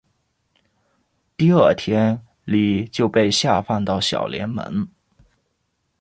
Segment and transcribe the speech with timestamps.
[1.37, 4.87] 第二天李就被下放到小联盟。